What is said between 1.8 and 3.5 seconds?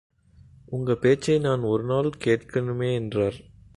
நாள் கேட்கனுமே என்றார்.